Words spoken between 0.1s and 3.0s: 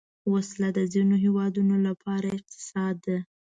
وسله د ځینو هیوادونو لپاره اقتصاد